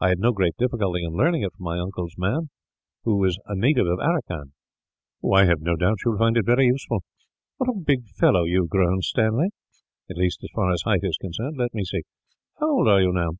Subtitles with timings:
[0.00, 2.50] I had no great difficulty in learning it from my uncle's man,
[3.02, 4.52] who was a native of Aracan."
[5.34, 7.02] "I have no doubt you will find it very useful.
[7.56, 9.48] What a big fellow you have grown, Stanley;
[10.08, 11.56] at least, as far as height is concerned.
[11.56, 12.02] Let me see.
[12.60, 13.30] How old are you, now?"